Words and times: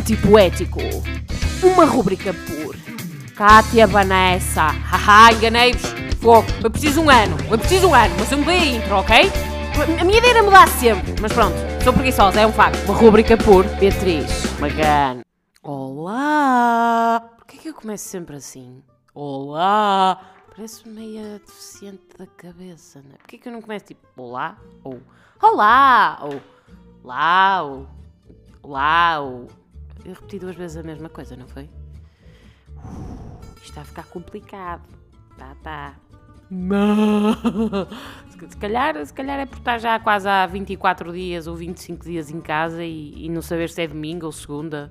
Antipoético. 0.00 0.80
Uma 1.62 1.84
rúbrica 1.84 2.32
por 2.32 2.74
Kátia 3.36 3.86
Vanessa. 3.86 4.62
Haha, 4.62 5.30
enganei-vos. 5.34 5.92
Fogo. 6.22 6.46
Eu 6.64 6.70
preciso 6.70 7.02
um 7.02 7.10
ano. 7.10 7.36
Eu 7.50 7.58
preciso 7.58 7.88
um 7.88 7.94
ano, 7.94 8.14
mas 8.18 8.32
eu 8.32 8.38
mudei 8.38 8.58
a 8.58 8.64
intro, 8.64 8.94
ok? 8.96 9.30
A 10.00 10.04
minha 10.04 10.16
ideia 10.16 10.30
era 10.32 10.42
mudar 10.42 10.68
sempre, 10.68 11.14
mas 11.20 11.30
pronto. 11.34 11.54
Sou 11.84 11.92
preguiçosa, 11.92 12.40
é 12.40 12.46
um 12.46 12.52
facto. 12.52 12.82
Uma 12.86 12.94
rúbrica 12.94 13.36
por 13.36 13.66
Beatriz 13.76 14.58
Magano. 14.58 15.22
Olá! 15.62 17.22
Porquê 17.36 17.58
que 17.58 17.68
eu 17.68 17.74
começo 17.74 18.08
sempre 18.08 18.36
assim? 18.36 18.82
Olá! 19.14 20.18
Parece 20.56 20.88
meio 20.88 21.38
deficiente 21.40 22.00
da 22.18 22.26
cabeça, 22.26 23.02
não 23.04 23.16
é? 23.16 23.18
Porquê 23.18 23.36
que 23.36 23.46
eu 23.46 23.52
não 23.52 23.60
começo 23.60 23.84
tipo 23.84 24.00
olá? 24.16 24.56
Ou 24.82 24.98
olá! 25.42 26.18
Ou 26.22 26.40
lá! 27.04 27.62
Ou 27.62 27.86
lá! 28.64 29.20
Ou... 29.20 29.59
Eu 30.04 30.14
repeti 30.14 30.38
duas 30.38 30.56
vezes 30.56 30.76
a 30.76 30.82
mesma 30.82 31.08
coisa, 31.08 31.36
não 31.36 31.46
foi? 31.46 31.68
Isto 33.56 33.64
está 33.64 33.80
a 33.82 33.84
ficar 33.84 34.04
complicado. 34.04 34.82
Tá, 35.36 35.54
tá. 35.62 35.94
Se 38.48 38.56
calhar, 38.56 39.06
se 39.06 39.14
calhar 39.14 39.38
é 39.38 39.46
por 39.46 39.58
estar 39.58 39.78
já 39.78 39.98
quase 40.00 40.28
há 40.28 40.46
24 40.46 41.12
dias 41.12 41.46
ou 41.46 41.54
25 41.54 42.04
dias 42.04 42.30
em 42.30 42.40
casa 42.40 42.82
e, 42.82 43.26
e 43.26 43.28
não 43.28 43.40
saber 43.40 43.68
se 43.70 43.82
é 43.82 43.86
domingo 43.86 44.26
ou 44.26 44.32
segunda 44.32 44.90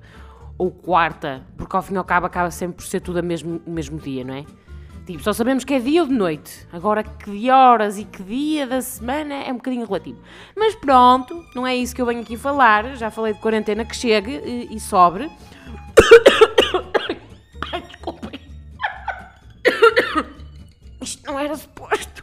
ou 0.56 0.70
quarta, 0.70 1.42
porque 1.56 1.74
ao 1.74 1.82
fim 1.82 1.94
e 1.94 1.96
ao 1.96 2.04
cabo 2.04 2.26
acaba 2.26 2.50
sempre 2.50 2.76
por 2.76 2.84
ser 2.84 3.00
tudo 3.00 3.20
o 3.20 3.22
mesmo, 3.22 3.60
o 3.66 3.70
mesmo 3.70 3.98
dia, 3.98 4.24
não 4.24 4.34
é? 4.34 4.44
Tipo, 5.10 5.24
só 5.24 5.32
sabemos 5.32 5.64
que 5.64 5.74
é 5.74 5.80
dia 5.80 6.02
ou 6.02 6.08
de 6.08 6.14
noite. 6.14 6.68
Agora, 6.72 7.02
que 7.02 7.50
horas 7.50 7.98
e 7.98 8.04
que 8.04 8.22
dia 8.22 8.64
da 8.64 8.80
semana 8.80 9.34
é 9.34 9.50
um 9.50 9.56
bocadinho 9.56 9.84
relativo. 9.84 10.20
Mas 10.56 10.76
pronto, 10.76 11.44
não 11.52 11.66
é 11.66 11.74
isso 11.74 11.92
que 11.92 12.00
eu 12.00 12.06
venho 12.06 12.20
aqui 12.20 12.36
falar. 12.36 12.94
Já 12.94 13.10
falei 13.10 13.32
de 13.32 13.40
quarentena 13.40 13.84
que 13.84 13.96
chegue 13.96 14.30
e, 14.30 14.76
e 14.76 14.78
sobre. 14.78 15.24
Ai, 17.72 17.82
desculpem. 17.82 18.40
Isto 21.02 21.26
não 21.26 21.40
era 21.40 21.56
suposto. 21.56 22.22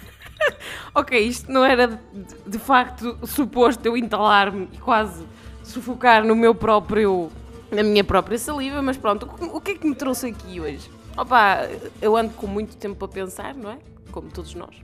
ok, 0.94 1.20
isto 1.20 1.52
não 1.52 1.64
era 1.64 1.88
de, 1.88 1.98
de 2.46 2.58
facto 2.58 3.18
suposto 3.26 3.86
eu 3.86 3.96
entalar-me 3.96 4.68
e 4.72 4.78
quase 4.78 5.26
sufocar 5.62 6.24
no 6.24 6.34
meu 6.34 6.54
próprio. 6.54 7.30
na 7.70 7.82
minha 7.82 8.04
própria 8.04 8.38
saliva, 8.38 8.80
mas 8.80 8.96
pronto, 8.96 9.28
o 9.52 9.60
que 9.60 9.72
é 9.72 9.74
que 9.74 9.86
me 9.86 9.94
trouxe 9.94 10.28
aqui 10.28 10.60
hoje? 10.60 10.95
Opa, 11.16 11.68
eu 12.02 12.14
ando 12.14 12.34
com 12.34 12.46
muito 12.46 12.76
tempo 12.76 12.96
para 12.96 13.08
pensar, 13.08 13.54
não 13.54 13.70
é? 13.70 13.78
Como 14.12 14.30
todos 14.30 14.54
nós. 14.54 14.76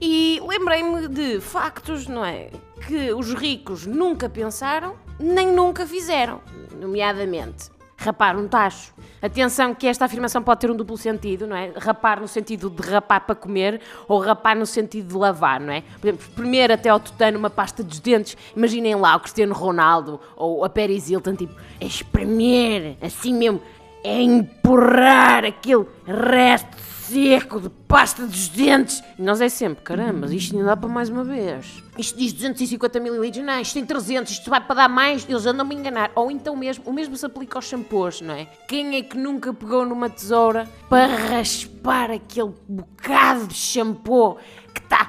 E 0.00 0.40
lembrei-me 0.46 1.06
de 1.08 1.40
factos, 1.40 2.08
não 2.08 2.24
é? 2.24 2.50
Que 2.86 3.12
os 3.12 3.32
ricos 3.32 3.86
nunca 3.86 4.28
pensaram, 4.28 4.94
nem 5.18 5.46
nunca 5.52 5.86
fizeram. 5.86 6.40
Nomeadamente, 6.78 7.70
rapar 7.96 8.36
um 8.36 8.48
tacho. 8.48 8.92
Atenção 9.22 9.74
que 9.74 9.86
esta 9.86 10.04
afirmação 10.04 10.42
pode 10.42 10.60
ter 10.60 10.70
um 10.70 10.76
duplo 10.76 10.98
sentido, 10.98 11.46
não 11.46 11.56
é? 11.56 11.72
Rapar 11.76 12.20
no 12.20 12.28
sentido 12.28 12.68
de 12.68 12.82
rapar 12.82 13.24
para 13.24 13.34
comer 13.34 13.80
ou 14.08 14.18
rapar 14.18 14.56
no 14.56 14.66
sentido 14.66 15.08
de 15.08 15.16
lavar, 15.16 15.60
não 15.60 15.72
é? 15.72 15.82
Por 16.00 16.08
exemplo, 16.08 16.26
espremer 16.26 16.70
até 16.72 16.88
ao 16.88 17.00
tutano 17.00 17.38
uma 17.38 17.48
pasta 17.48 17.82
dos 17.82 18.00
dentes. 18.00 18.36
Imaginem 18.54 18.96
lá 18.96 19.16
o 19.16 19.20
Cristiano 19.20 19.54
Ronaldo 19.54 20.20
ou 20.36 20.64
a 20.64 20.68
Paris 20.68 21.08
Hilton, 21.08 21.36
tipo, 21.36 21.54
espremer, 21.80 22.98
assim 23.00 23.32
mesmo, 23.32 23.62
é 24.06 24.22
empurrar 24.22 25.44
aquele 25.44 25.84
resto 26.06 26.76
seco 27.06 27.60
de 27.60 27.68
pasta 27.68 28.26
dos 28.26 28.48
dentes. 28.48 29.02
E 29.18 29.22
nós 29.22 29.40
é 29.40 29.48
sempre, 29.48 29.82
caramba, 29.82 30.32
isto 30.32 30.54
ainda 30.54 30.66
dá 30.66 30.76
para 30.76 30.88
mais 30.88 31.08
uma 31.08 31.24
vez. 31.24 31.82
Isto 31.98 32.18
diz 32.18 32.32
250 32.32 32.98
ml, 32.98 33.42
não, 33.42 33.60
isto 33.60 33.74
tem 33.74 33.84
300, 33.84 34.32
isto 34.32 34.50
vai 34.50 34.60
para 34.60 34.74
dar 34.74 34.88
mais, 34.88 35.26
eles 35.28 35.46
andam-me 35.46 35.74
a 35.74 35.78
enganar. 35.78 36.10
Ou 36.14 36.30
então 36.30 36.54
mesmo, 36.56 36.84
o 36.86 36.92
mesmo 36.92 37.16
se 37.16 37.26
aplica 37.26 37.58
aos 37.58 37.66
shampoos, 37.66 38.20
não 38.20 38.34
é? 38.34 38.46
Quem 38.68 38.96
é 38.96 39.02
que 39.02 39.16
nunca 39.16 39.52
pegou 39.52 39.84
numa 39.84 40.10
tesoura 40.10 40.68
para 40.88 41.14
raspar 41.14 42.10
aquele 42.10 42.52
bocado 42.68 43.46
de 43.46 43.54
shampoo 43.54 44.36
que 44.74 44.80
está 44.80 45.05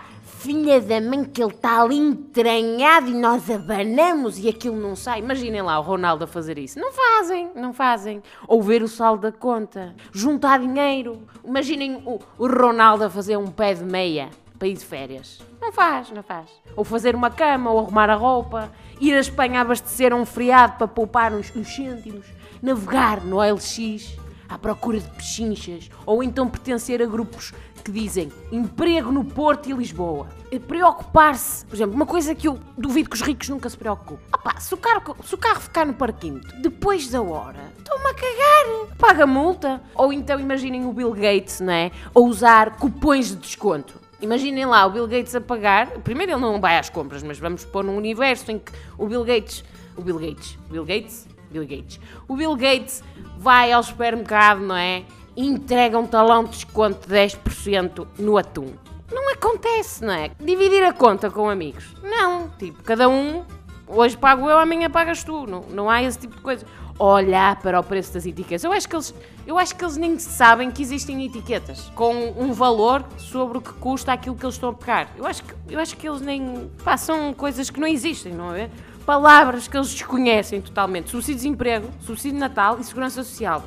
filha 0.47 0.79
da 0.79 1.01
mãe 1.01 1.25
que 1.25 1.43
ele 1.43 1.51
está 1.51 1.81
ali 1.81 1.97
entranhado 1.97 3.09
e 3.09 3.13
nós 3.13 3.51
abanamos 3.51 4.39
e 4.39 4.47
aquilo 4.47 4.77
não 4.77 4.95
sai. 4.95 5.19
Imaginem 5.19 5.61
lá 5.61 5.77
o 5.77 5.81
Ronaldo 5.81 6.23
a 6.23 6.27
fazer 6.27 6.57
isso. 6.57 6.79
Não 6.79 6.89
fazem, 6.89 7.51
não 7.53 7.73
fazem. 7.73 8.23
Ou 8.47 8.61
ver 8.61 8.81
o 8.81 8.87
saldo 8.87 9.23
da 9.23 9.31
conta, 9.37 9.93
juntar 10.13 10.59
dinheiro. 10.59 11.21
Imaginem 11.43 12.01
o, 12.05 12.17
o 12.37 12.47
Ronaldo 12.47 13.03
a 13.03 13.09
fazer 13.09 13.35
um 13.35 13.47
pé 13.47 13.73
de 13.73 13.83
meia 13.83 14.29
para 14.57 14.69
ir 14.69 14.75
de 14.75 14.85
férias. 14.85 15.41
Não 15.61 15.73
faz, 15.73 16.11
não 16.11 16.23
faz. 16.23 16.49
Ou 16.77 16.85
fazer 16.85 17.13
uma 17.13 17.29
cama, 17.29 17.69
ou 17.69 17.79
arrumar 17.79 18.09
a 18.09 18.15
roupa, 18.15 18.71
ir 19.01 19.13
a 19.15 19.19
Espanha 19.19 19.59
abastecer 19.59 20.13
um 20.13 20.25
friado 20.25 20.77
para 20.77 20.87
poupar 20.87 21.33
uns, 21.33 21.53
uns 21.53 21.75
cêntimos, 21.75 22.25
navegar 22.61 23.21
no 23.21 23.41
LX 23.41 24.17
à 24.47 24.57
procura 24.57 24.99
de 24.99 25.09
pechinchas, 25.09 25.89
ou 26.05 26.23
então 26.23 26.47
pertencer 26.47 27.01
a 27.01 27.05
grupos 27.05 27.53
que 27.83 27.91
dizem 27.91 28.31
emprego 28.51 29.11
no 29.11 29.23
Porto 29.23 29.69
e 29.69 29.73
Lisboa. 29.73 30.27
Preocupar-se, 30.67 31.65
por 31.65 31.75
exemplo, 31.75 31.95
uma 31.95 32.05
coisa 32.05 32.35
que 32.35 32.47
eu 32.47 32.59
duvido 32.77 33.09
que 33.09 33.15
os 33.15 33.21
ricos 33.21 33.49
nunca 33.49 33.69
se 33.69 33.77
preocupem. 33.77 34.25
Opa, 34.33 34.59
se 34.59 34.73
o 34.73 34.77
carro, 34.77 35.15
se 35.23 35.35
o 35.35 35.37
carro 35.37 35.61
ficar 35.61 35.85
no 35.85 35.93
parquímetro 35.93 36.61
depois 36.61 37.09
da 37.09 37.21
hora, 37.21 37.71
estão-me 37.77 38.07
a 38.07 38.13
cagar, 38.13 38.97
paga 38.97 39.25
multa. 39.25 39.81
Ou 39.95 40.11
então 40.11 40.39
imaginem 40.39 40.85
o 40.85 40.91
Bill 40.91 41.11
Gates, 41.11 41.61
não 41.61 41.71
é? 41.71 41.91
A 42.13 42.19
usar 42.19 42.77
cupões 42.77 43.29
de 43.29 43.35
desconto. 43.37 43.95
Imaginem 44.19 44.65
lá 44.65 44.85
o 44.85 44.89
Bill 44.89 45.07
Gates 45.07 45.35
a 45.35 45.41
pagar. 45.41 45.87
Primeiro 45.99 46.33
ele 46.33 46.41
não 46.41 46.59
vai 46.59 46.77
às 46.77 46.89
compras, 46.89 47.21
mas 47.23 47.37
vamos 47.39 47.63
pôr 47.63 47.83
num 47.83 47.95
universo 47.95 48.51
em 48.51 48.59
que 48.59 48.71
o 48.97 49.05
Bill 49.05 49.23
Gates. 49.23 49.63
O 49.95 50.01
Bill 50.01 50.17
Gates. 50.19 50.57
Bill 50.69 50.85
Gates? 50.85 51.27
Bill 51.49 51.65
Gates. 51.67 51.99
O 52.27 52.35
Bill 52.35 52.55
Gates 52.55 53.03
vai 53.37 53.71
ao 53.71 53.83
supermercado, 53.83 54.61
não 54.61 54.75
é? 54.75 55.03
entrega 55.37 55.99
um 55.99 56.07
talão 56.07 56.43
de 56.43 56.49
desconto 56.49 57.07
de 57.07 57.13
10% 57.13 58.07
no 58.17 58.37
atum. 58.37 58.73
Não 59.11 59.31
acontece, 59.31 60.03
não 60.03 60.13
é? 60.13 60.31
Dividir 60.39 60.83
a 60.83 60.91
conta 60.91 61.29
com 61.29 61.47
amigos. 61.47 61.95
Não, 62.03 62.49
tipo, 62.57 62.81
cada 62.83 63.07
um, 63.07 63.45
hoje 63.87 64.17
pago 64.17 64.49
eu, 64.49 64.57
amanhã 64.57 64.89
pagas 64.89 65.23
tu. 65.23 65.45
Não, 65.45 65.61
não 65.69 65.89
há 65.89 66.01
esse 66.01 66.17
tipo 66.17 66.35
de 66.35 66.41
coisa. 66.41 66.65
Olhar 66.99 67.57
para 67.61 67.79
o 67.79 67.83
preço 67.83 68.11
das 68.11 68.25
etiquetas. 68.25 68.63
Eu 68.63 68.71
acho 68.71 68.89
que 68.89 68.95
eles, 68.95 69.13
eu 69.45 69.57
acho 69.59 69.75
que 69.75 69.85
eles 69.85 69.97
nem 69.97 70.17
sabem 70.17 70.71
que 70.71 70.81
existem 70.81 71.23
etiquetas 71.23 71.91
com 71.93 72.33
um 72.35 72.51
valor 72.51 73.05
sobre 73.19 73.59
o 73.59 73.61
que 73.61 73.71
custa 73.73 74.11
aquilo 74.11 74.35
que 74.35 74.43
eles 74.43 74.55
estão 74.55 74.69
a 74.69 74.73
pagar. 74.73 75.11
Eu 75.15 75.27
acho 75.27 75.43
que, 75.43 75.53
eu 75.69 75.79
acho 75.79 75.95
que 75.95 76.09
eles 76.09 76.21
nem. 76.21 76.69
Pá, 76.83 76.97
são 76.97 77.31
coisas 77.35 77.69
que 77.69 77.79
não 77.79 77.87
existem, 77.87 78.33
não 78.33 78.55
é? 78.55 78.71
Palavras 79.07 79.69
que 79.69 79.77
eles 79.77 79.93
desconhecem 79.93 80.59
totalmente. 80.59 81.11
Subsídio 81.11 81.35
de 81.35 81.43
desemprego, 81.43 81.87
subsídio 82.01 82.33
de 82.33 82.39
Natal 82.39 82.77
e 82.77 82.83
segurança 82.83 83.23
social. 83.23 83.63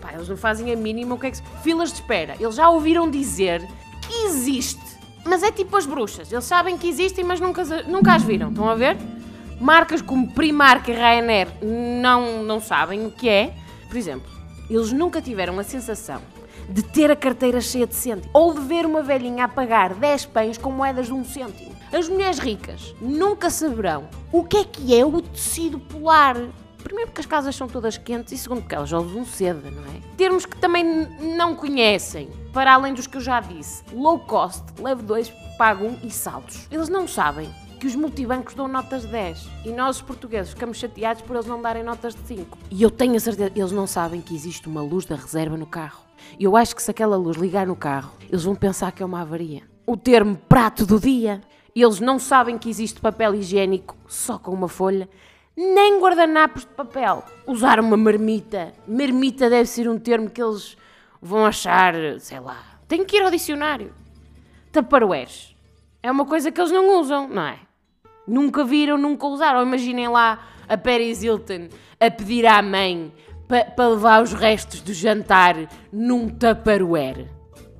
Pá, 0.00 0.14
eles 0.14 0.26
não 0.26 0.38
fazem 0.38 0.72
a 0.72 0.76
mínima 0.76 1.14
o 1.14 1.18
que 1.18 1.26
é 1.26 1.30
que 1.30 1.36
se... 1.36 1.42
Filas 1.62 1.90
de 1.90 1.96
espera. 1.96 2.34
Eles 2.40 2.54
já 2.54 2.66
ouviram 2.70 3.10
dizer 3.10 3.60
que 4.00 4.24
existe. 4.24 4.80
Mas 5.26 5.42
é 5.42 5.52
tipo 5.52 5.76
as 5.76 5.84
bruxas. 5.84 6.32
Eles 6.32 6.46
sabem 6.46 6.78
que 6.78 6.88
existem, 6.88 7.22
mas 7.22 7.38
nunca, 7.38 7.62
nunca 7.82 8.14
as 8.14 8.22
viram. 8.22 8.48
Estão 8.48 8.70
a 8.70 8.74
ver? 8.74 8.96
Marcas 9.60 10.00
como 10.00 10.32
Primark 10.32 10.88
e 10.88 10.94
Ryanair 10.94 11.48
não, 12.00 12.42
não 12.42 12.58
sabem 12.58 13.04
o 13.04 13.10
que 13.10 13.28
é. 13.28 13.52
Por 13.86 13.98
exemplo, 13.98 14.30
eles 14.70 14.92
nunca 14.92 15.20
tiveram 15.20 15.58
a 15.58 15.62
sensação 15.62 16.22
de 16.70 16.82
ter 16.82 17.10
a 17.10 17.16
carteira 17.16 17.60
cheia 17.60 17.86
de 17.86 17.94
cêntimos 17.94 18.30
ou 18.32 18.54
de 18.54 18.60
ver 18.62 18.86
uma 18.86 19.02
velhinha 19.02 19.44
a 19.44 19.48
pagar 19.48 19.92
10 19.92 20.24
pães 20.24 20.56
com 20.56 20.70
moedas 20.70 21.04
de 21.04 21.12
um 21.12 21.22
cêntimo. 21.22 21.79
As 21.92 22.08
mulheres 22.08 22.38
ricas 22.38 22.94
nunca 23.00 23.50
saberão 23.50 24.08
o 24.30 24.44
que 24.44 24.58
é 24.58 24.64
que 24.64 24.96
é 24.96 25.04
o 25.04 25.20
tecido 25.20 25.80
polar. 25.80 26.36
Primeiro 26.82 27.10
porque 27.10 27.20
as 27.20 27.26
casas 27.26 27.56
são 27.56 27.68
todas 27.68 27.98
quentes 27.98 28.32
e 28.32 28.38
segundo 28.38 28.62
porque 28.62 28.74
elas 28.74 28.92
usam 28.92 29.24
seda, 29.24 29.70
não 29.70 29.82
é? 29.82 30.00
Termos 30.16 30.46
que 30.46 30.56
também 30.56 30.84
não 31.36 31.56
conhecem, 31.56 32.30
para 32.52 32.74
além 32.74 32.94
dos 32.94 33.06
que 33.06 33.16
eu 33.16 33.20
já 33.20 33.40
disse. 33.40 33.82
Low 33.92 34.20
cost, 34.20 34.62
leve 34.80 35.02
2, 35.02 35.32
pago 35.58 35.84
1 35.84 35.88
um, 35.88 35.98
e 36.04 36.10
saldos. 36.10 36.68
Eles 36.70 36.88
não 36.88 37.08
sabem 37.08 37.50
que 37.80 37.86
os 37.86 37.96
multibancos 37.96 38.54
dão 38.54 38.68
notas 38.68 39.02
de 39.02 39.08
10 39.08 39.48
e 39.64 39.70
nós, 39.70 39.96
os 39.96 40.02
portugueses, 40.02 40.50
ficamos 40.52 40.76
chateados 40.76 41.22
por 41.22 41.34
eles 41.34 41.46
não 41.46 41.60
darem 41.60 41.82
notas 41.82 42.14
de 42.14 42.20
5. 42.26 42.58
E 42.70 42.82
eu 42.82 42.90
tenho 42.90 43.16
a 43.16 43.20
certeza, 43.20 43.50
eles 43.56 43.72
não 43.72 43.86
sabem 43.86 44.20
que 44.20 44.34
existe 44.34 44.68
uma 44.68 44.82
luz 44.82 45.06
da 45.06 45.16
reserva 45.16 45.56
no 45.56 45.66
carro. 45.66 46.04
Eu 46.38 46.56
acho 46.56 46.76
que 46.76 46.82
se 46.82 46.90
aquela 46.90 47.16
luz 47.16 47.36
ligar 47.36 47.66
no 47.66 47.74
carro, 47.74 48.12
eles 48.28 48.44
vão 48.44 48.54
pensar 48.54 48.92
que 48.92 49.02
é 49.02 49.06
uma 49.06 49.22
avaria. 49.22 49.62
O 49.86 49.96
termo 49.96 50.36
prato 50.48 50.86
do 50.86 51.00
dia, 51.00 51.40
eles 51.74 52.00
não 52.00 52.18
sabem 52.18 52.58
que 52.58 52.68
existe 52.68 53.00
papel 53.00 53.34
higiênico 53.34 53.96
só 54.06 54.38
com 54.38 54.52
uma 54.52 54.68
folha 54.68 55.08
nem 55.56 56.00
guardanapos 56.00 56.62
de 56.62 56.68
papel. 56.68 57.22
Usar 57.46 57.80
uma 57.80 57.96
marmita. 57.96 58.72
Marmita 58.86 59.50
deve 59.50 59.66
ser 59.66 59.88
um 59.88 59.98
termo 59.98 60.30
que 60.30 60.42
eles 60.42 60.76
vão 61.20 61.44
achar, 61.44 61.94
sei 62.18 62.40
lá. 62.40 62.56
Tem 62.88 63.04
que 63.04 63.16
ir 63.16 63.22
ao 63.22 63.30
dicionário. 63.30 63.92
Tupperwares. 64.72 65.54
É 66.02 66.10
uma 66.10 66.24
coisa 66.24 66.50
que 66.50 66.60
eles 66.60 66.72
não 66.72 66.98
usam, 66.98 67.28
não 67.28 67.42
é? 67.42 67.58
Nunca 68.26 68.64
viram, 68.64 68.96
nunca 68.96 69.26
usaram. 69.26 69.62
Imaginem 69.62 70.08
lá 70.08 70.46
a 70.68 70.78
Paris 70.78 71.22
Hilton 71.22 71.68
a 71.98 72.10
pedir 72.10 72.46
à 72.46 72.62
mãe 72.62 73.12
para 73.46 73.64
pa 73.64 73.88
levar 73.88 74.22
os 74.22 74.32
restos 74.32 74.80
do 74.80 74.94
jantar 74.94 75.56
num 75.92 76.28
Tupperware. 76.28 77.28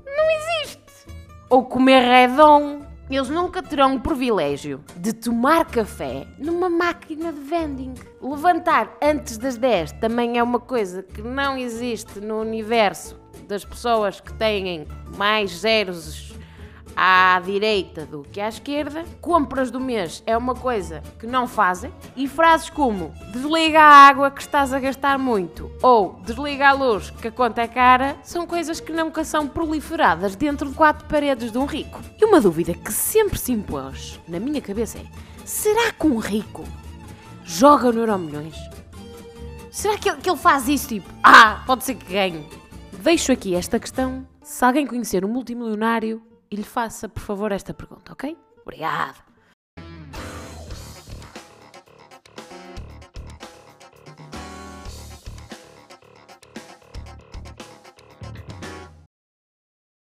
Não 0.05 0.31
existe. 0.31 1.07
Ou 1.49 1.65
comer 1.65 2.01
redon 2.03 2.83
eles 3.17 3.29
nunca 3.29 3.63
terão 3.63 3.97
o 3.97 4.01
privilégio 4.01 4.81
de 4.97 5.13
tomar 5.13 5.65
café 5.67 6.27
numa 6.39 6.69
máquina 6.69 7.33
de 7.33 7.41
vending. 7.41 7.95
Levantar 8.23 8.97
antes 9.03 9.37
das 9.37 9.57
10 9.57 9.93
também 9.93 10.39
é 10.39 10.43
uma 10.43 10.61
coisa 10.61 11.03
que 11.03 11.21
não 11.21 11.59
existe 11.59 12.21
no 12.21 12.41
universo 12.41 13.19
das 13.49 13.65
pessoas 13.65 14.21
que 14.21 14.33
têm 14.35 14.87
mais 15.17 15.51
zeros 15.51 16.30
à 16.97 17.41
direita 17.45 18.05
do 18.07 18.23
que 18.23 18.41
à 18.41 18.49
esquerda. 18.49 19.05
Compras 19.21 19.71
do 19.71 19.81
mês 19.81 20.23
é 20.27 20.37
uma 20.37 20.55
coisa 20.55 21.03
que 21.19 21.27
não 21.27 21.47
fazem. 21.47 21.93
E 22.17 22.29
frases 22.29 22.71
como 22.71 23.13
desliga 23.33 23.81
a 23.81 24.09
água 24.09 24.31
que 24.31 24.41
estás 24.41 24.73
a 24.73 24.81
gastar 24.81 25.19
muito 25.19 25.71
ou 25.83 26.21
desliga 26.25 26.69
a 26.69 26.73
luz 26.73 27.11
que 27.11 27.29
a 27.29 27.33
conta 27.33 27.63
é 27.63 27.69
cara 27.69 28.17
são 28.23 28.47
coisas 28.47 28.81
que 28.81 28.93
nunca 28.93 29.25
são 29.25 29.47
proliferadas 29.47 30.37
dentro 30.37 30.69
de 30.69 30.75
quatro 30.75 31.07
paredes 31.09 31.53
de 31.53 31.59
um 31.59 31.65
rico. 31.65 32.01
E 32.21 32.25
uma 32.25 32.41
dúvida 32.41 32.75
que 32.75 32.93
sempre 32.93 33.39
se 33.39 33.53
impôs 33.53 34.21
na 34.29 34.39
minha 34.39 34.61
cabeça 34.61 34.99
é: 34.99 35.05
será 35.45 35.93
que 35.93 36.07
um 36.07 36.19
rico 36.19 36.65
joga 37.45 37.91
no 37.93 38.01
Euromilhões? 38.01 38.57
Será 39.71 39.97
que 39.97 40.09
ele, 40.09 40.21
que 40.21 40.29
ele 40.29 40.39
faz 40.39 40.69
isso 40.69 40.89
tipo, 40.89 41.09
ah, 41.23 41.63
pode 41.67 41.85
ser 41.85 41.95
que 41.95 42.13
ganhe? 42.13 42.47
Deixo 43.03 43.33
aqui 43.33 43.55
esta 43.55 43.79
questão. 43.79 44.27
Se 44.43 44.65
alguém 44.65 44.87
conhecer 44.87 45.25
um 45.25 45.29
multimilionário, 45.29 46.21
e 46.51 46.57
lhe 46.57 46.65
faça, 46.65 47.09
por 47.09 47.23
favor, 47.23 47.53
esta 47.53 47.73
pergunta, 47.73 48.13
ok? 48.13 48.37
Obrigada. 48.63 49.30